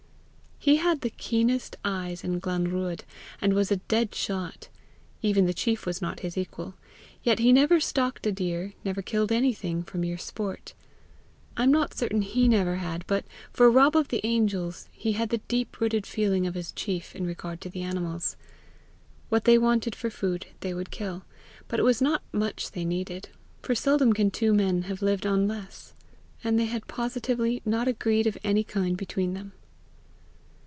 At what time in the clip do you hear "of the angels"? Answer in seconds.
13.97-14.87